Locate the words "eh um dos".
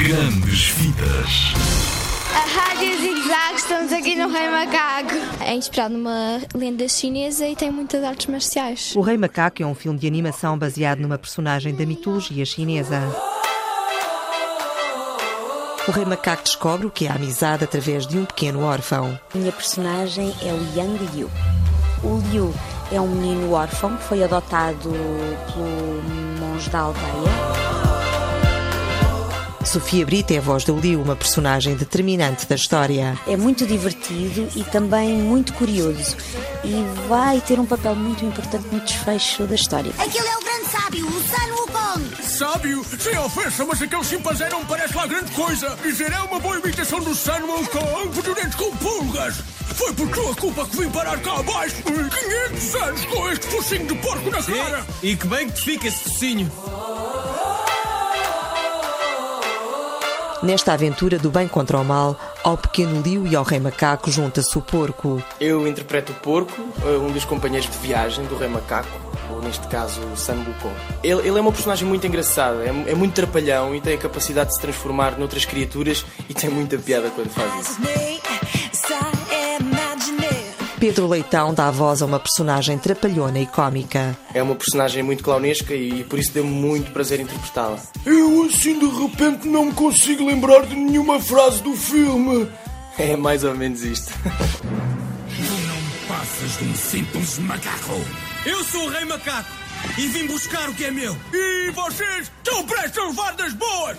66.82-67.26